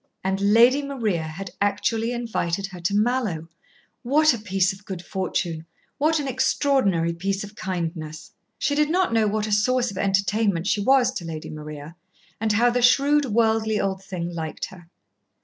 And 0.23 0.41
Lady 0.41 0.81
Maria 0.81 1.21
had 1.21 1.51
actually 1.61 2.11
invited 2.11 2.65
her 2.65 2.79
to 2.79 2.95
Mallowe. 2.95 3.47
What 4.01 4.33
a 4.33 4.39
piece 4.39 4.73
of 4.73 4.83
good 4.83 5.03
fortune 5.05 5.67
what 5.99 6.19
an 6.19 6.27
extraordinary 6.27 7.13
piece 7.13 7.43
of 7.43 7.55
kindness! 7.55 8.31
She 8.57 8.73
did 8.73 8.89
not 8.89 9.13
know 9.13 9.27
what 9.27 9.45
a 9.45 9.51
source 9.51 9.91
of 9.91 9.99
entertainment 9.99 10.65
she 10.65 10.81
was 10.81 11.11
to 11.13 11.23
Lady 11.25 11.51
Maria, 11.51 11.95
and 12.39 12.53
how 12.53 12.71
the 12.71 12.81
shrewd, 12.81 13.25
worldly 13.25 13.79
old 13.79 14.03
thing 14.03 14.33
liked 14.33 14.65
her. 14.71 14.89